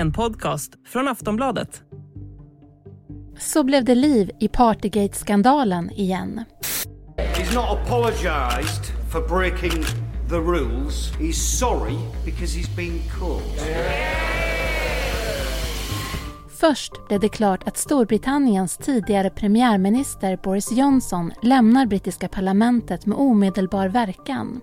[0.00, 1.82] en podcast från Aftonbladet.
[3.38, 6.44] Så blev det liv i Partygate-skandalen igen.
[7.16, 9.84] He's not apologised for breaking
[10.28, 11.12] the rules.
[11.12, 13.60] He's sorry because he's been caught.
[16.60, 23.88] Först blev det klart att Storbritanniens tidigare premiärminister Boris Johnson lämnar brittiska parlamentet med omedelbar
[23.88, 24.60] verkan.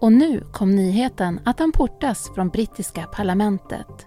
[0.00, 4.06] Och nu kom nyheten att han portas från brittiska parlamentet.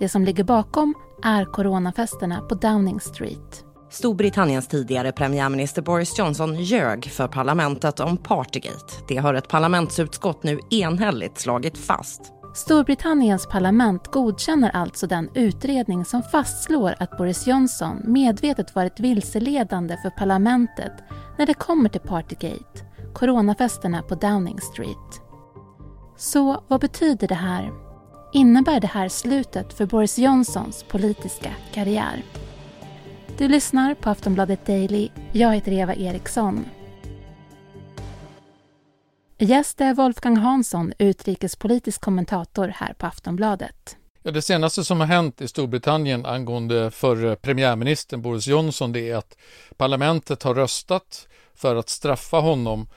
[0.00, 3.64] Det som ligger bakom är coronafesterna på Downing Street.
[3.90, 8.94] Storbritanniens tidigare premiärminister Boris Johnson ljög för parlamentet om Partygate.
[9.08, 12.20] Det har ett parlamentsutskott nu enhälligt slagit fast.
[12.54, 20.10] Storbritanniens parlament godkänner alltså den utredning som fastslår att Boris Johnson medvetet varit vilseledande för
[20.10, 20.92] parlamentet
[21.38, 25.22] när det kommer till Partygate, coronafesterna på Downing Street.
[26.16, 27.89] Så vad betyder det här?
[28.32, 32.22] Innebär det här slutet för Boris Johnsons politiska karriär?
[33.38, 35.08] Du lyssnar på Aftonbladet Daily.
[35.32, 36.64] Jag heter Eva Eriksson.
[39.38, 43.96] Gäst är Wolfgang Hansson, utrikespolitisk kommentator här på Aftonbladet.
[44.22, 49.16] Ja, det senaste som har hänt i Storbritannien angående förre premiärministern Boris Johnson det är
[49.16, 49.36] att
[49.76, 52.88] parlamentet har röstat för att straffa honom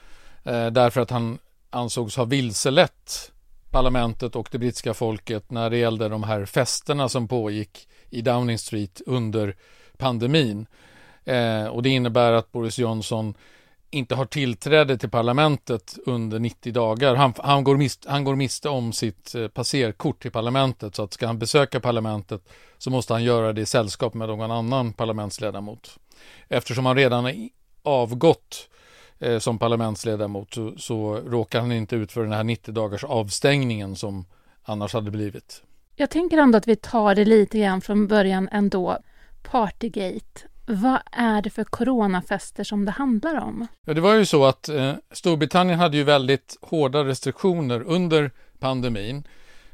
[0.44, 1.38] eh, därför att han
[1.70, 3.30] ansågs ha vilselett
[3.74, 8.58] parlamentet och det brittiska folket när det gällde de här festerna som pågick i Downing
[8.58, 9.56] Street under
[9.96, 10.66] pandemin.
[11.24, 13.34] Eh, och det innebär att Boris Johnson
[13.90, 17.14] inte har tillträde till parlamentet under 90 dagar.
[17.14, 21.12] Han, han, går, miste, han går miste om sitt eh, passerkort till parlamentet så att
[21.12, 25.98] ska han besöka parlamentet så måste han göra det i sällskap med någon annan parlamentsledamot.
[26.48, 27.34] Eftersom han redan har
[27.82, 28.68] avgått
[29.24, 33.96] eh, som parlamentsledamot så, så råkar han inte ut för den här 90 dagars avstängningen
[33.96, 34.24] som
[34.62, 35.62] annars hade blivit.
[35.96, 38.98] Jag tänker ändå att vi tar det lite grann från början ändå.
[39.42, 40.40] Partygate.
[40.66, 43.66] Vad är det för coronafester som det handlar om?
[43.84, 49.24] Ja, det var ju så att eh, Storbritannien hade ju väldigt hårda restriktioner under pandemin.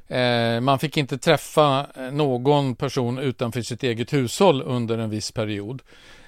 [0.06, 5.33] Eh, man fick inte träffa eh, någon person utanför sitt eget hushåll under en viss
[5.33, 5.83] period.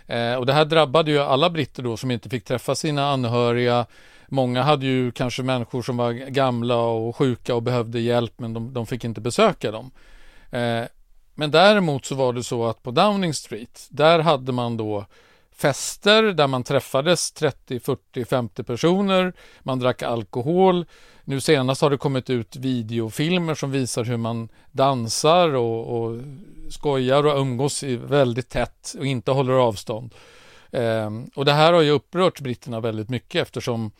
[0.07, 3.87] Eh, och det här drabbade ju alla britter då som inte fick träffa sina anhöriga.
[4.29, 8.73] Många hade ju kanske människor som var gamla och sjuka och behövde hjälp men de,
[8.73, 9.91] de fick inte besöka dem.
[10.51, 10.85] Eh,
[11.35, 15.07] men däremot så var det så att på Downing Street, där hade man då
[15.63, 19.33] fester där man träffades 30, 40, 50 personer.
[19.61, 20.87] Man drack alkohol.
[21.25, 26.21] Nu senast har det kommit ut videofilmer som visar hur man dansar och, och
[26.71, 30.15] skojar och umgås väldigt tätt och inte håller avstånd.
[30.71, 33.91] Eh, och det här har ju upprört britterna väldigt mycket eftersom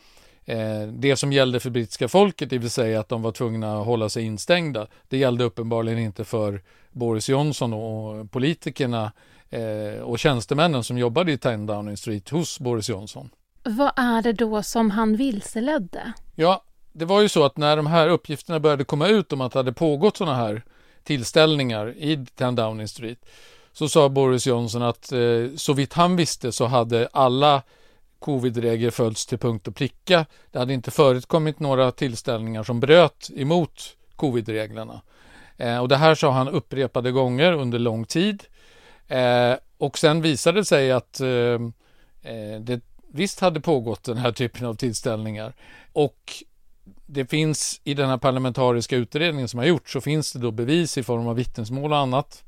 [0.45, 3.85] Eh, det som gällde för brittiska folket, det vill säga att de var tvungna att
[3.85, 9.11] hålla sig instängda, det gällde uppenbarligen inte för Boris Johnson och politikerna
[9.53, 13.29] eh, och tjänstemännen som jobbade i 10 Downing Street hos Boris Johnson.
[13.63, 16.13] Vad är det då som han vilseledde?
[16.35, 19.51] Ja, det var ju så att när de här uppgifterna började komma ut om att
[19.51, 20.63] det hade pågått sådana här
[21.03, 23.25] tillställningar i 10 Downing Street
[23.73, 25.19] så sa Boris Johnson att eh,
[25.55, 27.61] så vitt han visste så hade alla
[28.19, 30.25] covidregler följts till punkt och pricka.
[30.51, 35.01] Det hade inte förekommit några tillställningar som bröt emot covidreglerna.
[35.57, 38.43] Eh, och det här sa han upprepade gånger under lång tid.
[39.13, 41.27] Eh, och sen visade det sig att eh,
[42.21, 42.81] eh, det
[43.11, 45.53] visst hade pågått den här typen av tillställningar.
[45.93, 46.33] Och
[47.05, 50.97] det finns i den här parlamentariska utredningen som har gjorts så finns det då bevis
[50.97, 52.43] i form av vittnesmål och annat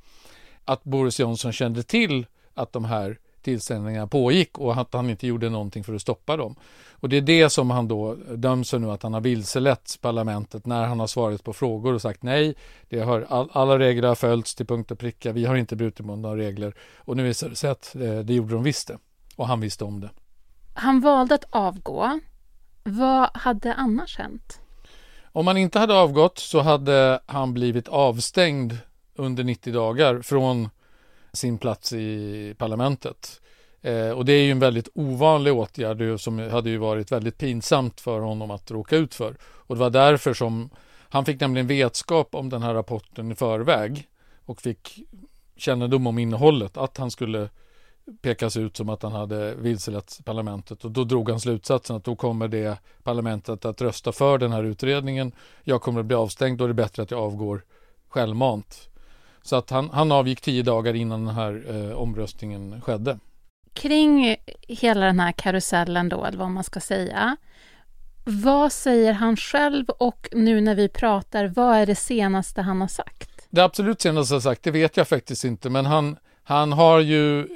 [0.66, 5.50] att Boris Johnson kände till att de här tillställningarna pågick och att han inte gjorde
[5.50, 6.56] någonting för att stoppa dem.
[6.92, 10.66] Och det är det som han då döms för nu, att han har vilselett parlamentet
[10.66, 12.56] när han har svarat på frågor och sagt nej,
[12.90, 16.06] det har, all, alla regler har följts till punkt och pricka, vi har inte brutit
[16.06, 16.76] mot några regler.
[16.98, 18.98] Och nu visar det sig att eh, det gjorde de visst det.
[19.36, 20.10] Och han visste om det.
[20.74, 22.20] Han valde att avgå.
[22.84, 24.60] Vad hade annars hänt?
[25.24, 28.78] Om han inte hade avgått så hade han blivit avstängd
[29.16, 30.70] under 90 dagar från
[31.36, 33.42] sin plats i parlamentet.
[33.82, 38.02] Eh, och det är ju en väldigt ovanlig åtgärd som hade ju varit väldigt pinsamt
[38.02, 39.36] för honom att råka ut för.
[39.44, 40.70] Och det var därför som
[41.10, 44.08] han fick nämligen vetskap om den här rapporten i förväg
[44.46, 45.00] och fick
[45.58, 47.50] kännedom om innehållet, att han skulle
[48.22, 52.16] pekas ut som att han hade vilselett parlamentet och då drog han slutsatsen att då
[52.16, 55.32] kommer det parlamentet att rösta för den här utredningen.
[55.64, 57.64] Jag kommer att bli avstängd och det är bättre att jag avgår
[58.08, 58.90] självmant.
[59.46, 63.20] Så att han, han avgick tio dagar innan den här eh, omröstningen skedde.
[63.74, 64.36] Kring
[64.68, 67.38] hela den här karusellen då, eller vad man ska säga.
[68.24, 72.88] Vad säger han själv och nu när vi pratar, vad är det senaste han har
[72.88, 73.36] sagt?
[73.56, 77.48] det absolut senaste jag sagt, det vet jag faktiskt inte, men han, han har ju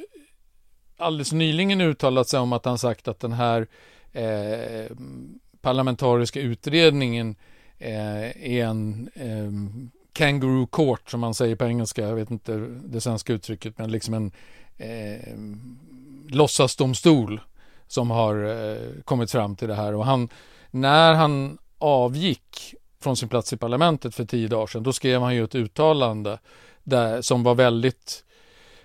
[0.97, 3.67] alldeles nyligen uttalat sig om att han sagt att den här
[4.11, 4.95] eh,
[5.61, 7.35] parlamentariska utredningen
[7.77, 13.01] eh, är en eh, kangaroo court som man säger på engelska, jag vet inte det
[13.01, 14.31] svenska uttrycket, men liksom en
[14.77, 15.35] eh,
[16.35, 17.41] låtsasdomstol
[17.87, 19.95] som har eh, kommit fram till det här.
[19.95, 20.29] Och han,
[20.71, 25.35] när han avgick från sin plats i parlamentet för tio dagar sedan, då skrev han
[25.35, 26.39] ju ett uttalande
[26.83, 28.23] där, som var väldigt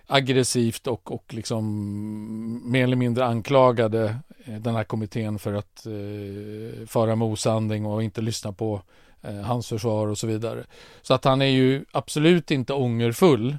[0.06, 6.86] aggressivt och, och liksom mer eller mindre anklagade eh, den här kommittén för att eh,
[6.86, 8.80] föra med osanning och inte lyssna på eh,
[9.24, 10.64] Eh, hans försvar och så vidare.
[11.02, 13.58] Så att han är ju absolut inte ångerfull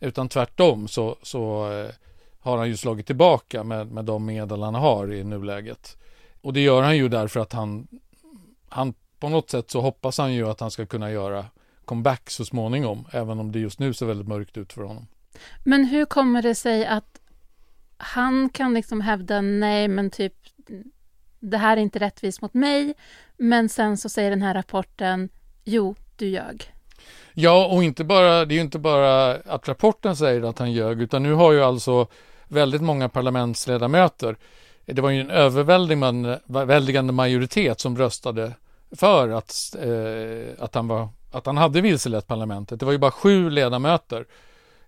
[0.00, 1.90] utan tvärtom så, så eh,
[2.40, 5.96] har han ju slagit tillbaka med, med de medel han har i nuläget.
[6.40, 7.86] Och det gör han ju därför att han,
[8.68, 11.44] han på något sätt så hoppas han ju att han ska kunna göra
[11.84, 15.06] comeback så småningom, även om det just nu ser väldigt mörkt ut för honom.
[15.64, 17.20] Men hur kommer det sig att
[17.96, 20.34] han kan liksom hävda nej, men typ
[21.40, 22.94] det här är inte rättvist mot mig,
[23.36, 25.28] men sen så säger den här rapporten
[25.64, 26.72] jo, du ljög.
[27.34, 31.02] Ja, och inte bara, det är ju inte bara att rapporten säger att han ljög,
[31.02, 32.06] utan nu har ju alltså
[32.48, 34.36] väldigt många parlamentsledamöter,
[34.86, 38.52] det var ju en överväldigande majoritet som röstade
[38.90, 42.80] för att, eh, att, han var, att han hade vilselett parlamentet.
[42.80, 44.26] Det var ju bara sju ledamöter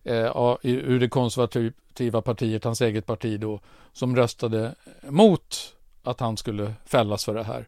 [0.04, 3.60] eh, ur det konservativa partiet, hans eget parti då,
[3.92, 4.74] som röstade
[5.08, 5.74] mot
[6.10, 7.66] att han skulle fällas för det här.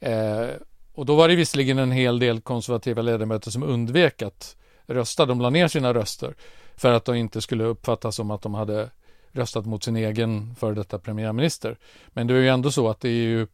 [0.00, 0.50] Eh,
[0.94, 4.56] och då var det visserligen en hel del konservativa ledamöter som undvek att
[4.86, 5.26] rösta.
[5.26, 6.34] De la ner sina röster
[6.76, 8.90] för att de inte skulle uppfattas som att de hade
[9.32, 11.76] röstat mot sin egen före detta premiärminister.
[12.08, 13.46] Men det är ju ändå så att det är ju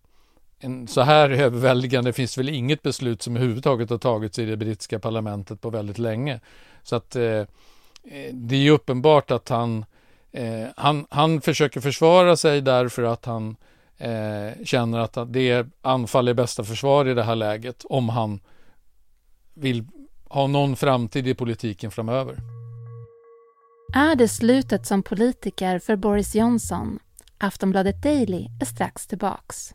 [0.61, 4.99] en så här överväldigande finns väl inget beslut som överhuvudtaget har tagits i det brittiska
[4.99, 6.41] parlamentet på väldigt länge.
[6.83, 7.47] Så att eh, eh
[8.33, 9.85] det är ju uppenbart att han,
[10.33, 13.57] eh, han, han försöker försvara sig därför att han
[13.99, 18.41] eh, känner att det är anfall är bästa försvar i det här läget om han
[19.55, 19.87] vill
[20.29, 22.37] ha någon framtid i politiken framöver.
[23.95, 26.99] Är det slutet som politiker för Boris Johnson?
[27.39, 29.75] Aftonbladet Daily är strax tillbaks.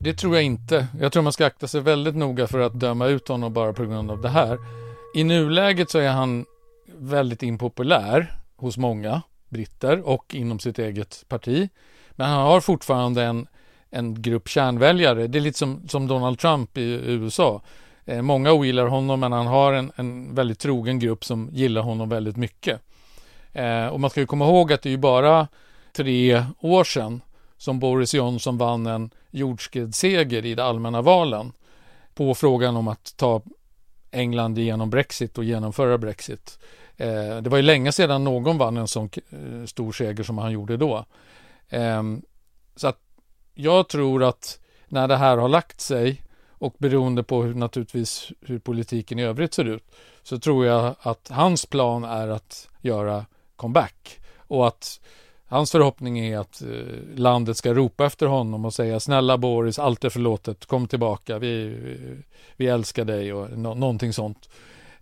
[0.00, 0.86] Det tror jag inte.
[1.00, 3.84] Jag tror man ska akta sig väldigt noga för att döma ut honom bara på
[3.84, 4.58] grund av det här.
[5.14, 6.46] I nuläget så är han
[6.86, 11.68] väldigt impopulär hos många britter och inom sitt eget parti.
[12.10, 13.46] Men han har fortfarande en,
[13.90, 15.26] en grupp kärnväljare.
[15.26, 17.62] Det är lite som, som Donald Trump i USA.
[18.04, 22.08] Eh, många ogillar honom men han har en, en väldigt trogen grupp som gillar honom
[22.08, 22.80] väldigt mycket.
[23.52, 25.48] Eh, och man ska ju komma ihåg att det är ju bara
[25.92, 27.20] tre år sedan
[27.56, 31.52] som Boris Johnson vann en jordskredsseger i de allmänna valen
[32.14, 33.42] på frågan om att ta
[34.10, 36.58] England igenom Brexit och genomföra Brexit.
[36.96, 40.52] Eh, det var ju länge sedan någon vann en sån eh, stor seger som han
[40.52, 41.04] gjorde då.
[41.68, 42.02] Eh,
[42.76, 43.00] så att
[43.54, 48.58] jag tror att när det här har lagt sig och beroende på hur, naturligtvis hur
[48.58, 49.84] politiken i övrigt ser ut
[50.22, 55.00] så tror jag att hans plan är att göra comeback och att
[55.50, 56.68] Hans förhoppning är att eh,
[57.16, 61.76] landet ska ropa efter honom och säga snälla Boris, allt är förlåtet, kom tillbaka, vi,
[62.56, 64.48] vi älskar dig och no någonting sånt.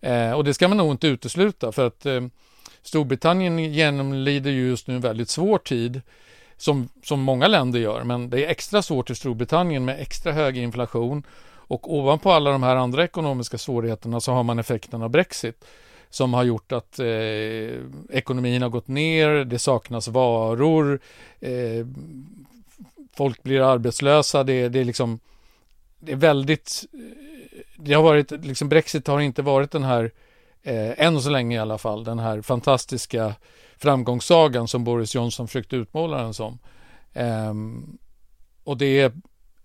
[0.01, 2.21] Eh, och det ska man nog inte utesluta för att eh,
[2.83, 6.01] Storbritannien genomlider just nu en väldigt svår tid
[6.57, 10.59] som, som många länder gör, men det är extra svårt i Storbritannien med extra hög
[10.59, 11.23] inflation
[11.69, 15.65] och ovanpå alla de här andra ekonomiska svårigheterna så har man effekten av Brexit
[16.11, 21.01] som har gjort att eh, ekonomin har gått ner, det saknas varor,
[21.41, 21.87] eh,
[23.15, 25.21] folk blir arbetslösa, det, det är liksom
[25.99, 26.87] det är väldigt
[27.77, 30.11] det har varit, liksom Brexit har inte varit den här,
[30.63, 33.35] eh, än så länge i alla fall, den här fantastiska
[33.77, 36.59] framgångssagan som Boris Johnson försökte utmåla den som.
[37.13, 37.55] Eh,
[38.65, 39.13] och det är,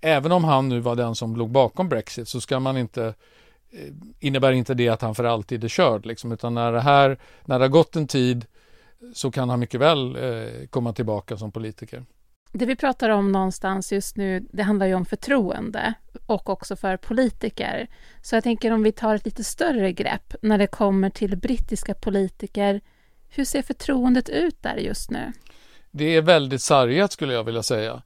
[0.01, 3.13] även om han nu var den som låg bakom Brexit så ska man inte
[4.19, 7.59] innebär inte det att han för alltid är körd, liksom, utan när det här, när
[7.59, 8.45] det har gått en tid
[9.13, 12.05] så kan han mycket väl eh, komma tillbaka som politiker.
[12.53, 15.93] Det vi pratar om någonstans just nu, det handlar ju om förtroende
[16.25, 17.87] och också för politiker.
[18.21, 21.93] Så jag tänker om vi tar ett lite större grepp när det kommer till brittiska
[21.93, 22.81] politiker.
[23.29, 25.31] Hur ser förtroendet ut där just nu?
[25.91, 28.01] Det är väldigt sargat skulle jag vilja säga.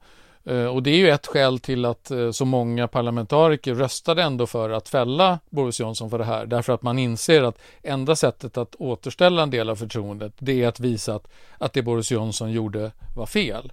[0.46, 4.46] Eh, och det är ju ett skäl till att eh, så många parlamentariker röstade ändå
[4.46, 6.46] för att fälla Boris Johnson för det här.
[6.46, 10.68] Därför att man inser att enda sättet att återställa en del av förtroendet det är
[10.68, 13.72] att visa att, att det Boris Johnson gjorde var fel.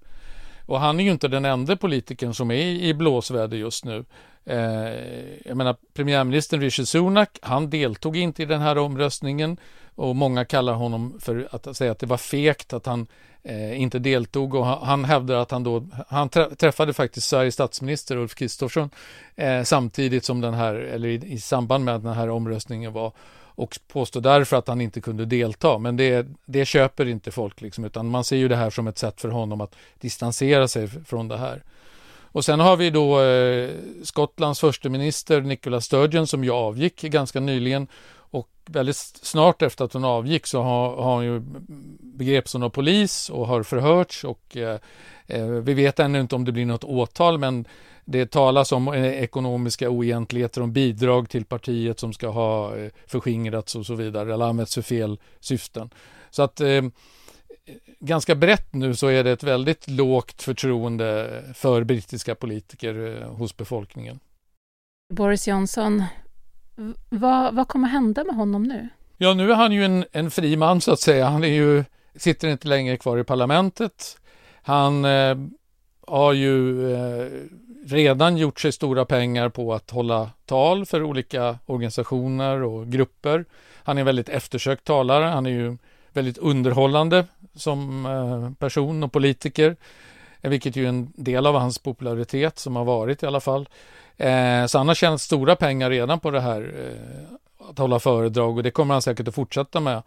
[0.65, 4.05] Och han är ju inte den enda politikern som är i blåsväder just nu.
[4.45, 4.57] Eh,
[5.45, 9.57] jag menar premiärministern Rishi Sunak, han deltog inte i den här omröstningen
[9.95, 13.07] och många kallar honom för att säga att det var fekt att han
[13.43, 18.17] eh, inte deltog och han, han hävdar att han då, han träffade faktiskt Sveriges statsminister
[18.17, 18.89] Ulf Kristersson
[19.35, 23.11] eh, samtidigt som den här, eller i, i, samband med att den här omröstningen var
[23.55, 25.77] och påstår därför att han inte kunde delta.
[25.77, 28.97] Men det, det köper inte folk liksom, utan man ser ju det här som ett
[28.97, 31.63] sätt för honom att distansera sig från det här.
[32.33, 33.69] Och sen har vi då eh,
[34.03, 37.87] Skottlands försteminister Nicola Sturgeon som ju avgick ganska nyligen
[38.33, 41.41] och väldigt snart efter att hon avgick så har, har hon ju
[41.99, 44.79] begreps hon av polis och har förhörts och eh,
[45.27, 47.67] eh, vi vet ännu inte om det blir något åtal men
[48.05, 53.75] det talas om eh, ekonomiska oegentligheter, om bidrag till partiet som ska ha eh, förskingrats
[53.75, 55.89] och så vidare eller använts för fel syften.
[56.29, 56.81] Så att eh,
[57.99, 63.57] ganska brett nu så är det ett väldigt lågt förtroende för brittiska politiker eh, hos
[63.57, 64.19] befolkningen.
[65.13, 66.03] Boris Johnson,
[67.09, 68.89] vad, vad kommer hända med honom nu?
[69.17, 71.25] Ja, nu är han ju en, en fri man så att säga.
[71.25, 71.83] Han är ju,
[72.15, 74.17] sitter inte längre kvar i parlamentet.
[74.63, 75.37] Han eh,
[76.07, 77.27] har ju eh,
[77.85, 83.45] redan gjort sig stora pengar på att hålla tal för olika organisationer och grupper.
[83.83, 85.25] Han är väldigt eftersökt talare.
[85.25, 85.77] Han är ju
[86.13, 87.25] väldigt underhållande
[87.55, 89.75] som eh, person och politiker,
[90.43, 93.69] Eh, vilket ju är en del av hans popularitet som har varit i alla fall.
[94.17, 98.57] Eh, så han har tjänat stora pengar redan på det här eh, att hålla föredrag
[98.57, 100.03] och det kommer han säkert att fortsätta med.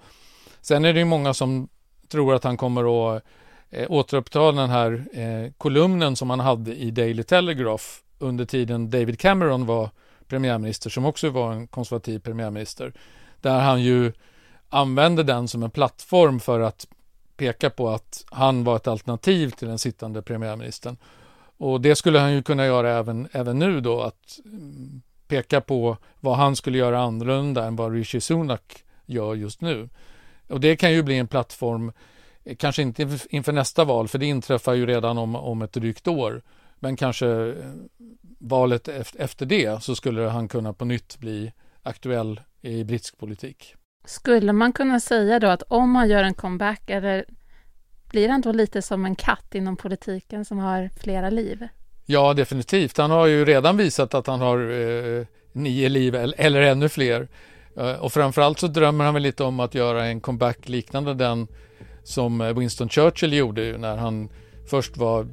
[0.61, 1.69] Sen är det ju många som
[2.09, 3.23] tror att han kommer att
[3.71, 5.05] eh, återuppta den här
[5.59, 7.85] kolumnen som han hade i Daily Telegraph
[8.19, 9.91] under tiden David Cameron var
[10.29, 12.93] premiärminister, som också var en konservativ premiärminister,
[13.41, 14.13] där han ju
[14.69, 16.87] använde den som en plattform för att
[17.37, 20.97] peka på att han var ett alternativ till den sittande premiärministern.
[21.59, 25.97] Och det skulle han ju kunna göra även, även nu då, att mm, peka på
[26.21, 29.89] vad han skulle göra annorlunda än vad Rishi Sunak gör just nu.
[30.49, 31.93] Och det kan ju bli en plattform,
[32.45, 36.09] eh, kanske inte inför nästa val, för det inträffar ju redan om, om ett drygt
[36.09, 36.43] år,
[36.79, 37.55] men kanske eh,
[38.39, 41.53] valet efter det så skulle han kunna på nytt bli
[41.83, 43.75] aktuell i brittisk politik.
[44.07, 47.25] Skulle man kunna säga då att om man gör en comeback, eller
[48.11, 51.69] blir han då lite som en katt inom politiken som har flera liv?
[52.07, 52.99] Ja, definitivt.
[52.99, 57.29] Han har ju redan visat att han har eh, nio liv eller, eller ännu fler.
[57.77, 61.47] Eh, och framförallt så drömmer han väl lite om att göra en comeback liknande den
[62.05, 64.29] som eh, Winston Churchill gjorde när han
[64.71, 65.27] först var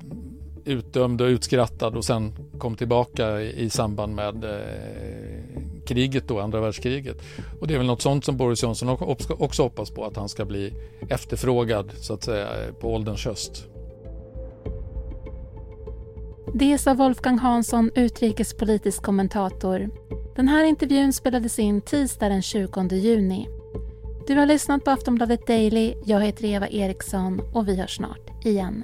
[0.65, 6.61] utdömd och utskrattad och sen kom tillbaka i, i samband med eh, kriget då, andra
[6.61, 7.17] världskriget.
[7.59, 8.89] Och det är väl något sånt som Boris Johnson
[9.29, 10.73] också hoppas på, att han ska bli
[11.09, 13.67] efterfrågad så att säga eh, på ålderns höst.
[16.53, 19.89] Det sa Wolfgang Hansson, utrikespolitisk kommentator.
[20.35, 23.47] Den här intervjun spelades in tisdag den 20 juni.
[24.27, 25.93] Du har lyssnat på Aftonbladet Daily.
[26.05, 28.83] Jag heter Eva Eriksson och vi hörs snart igen.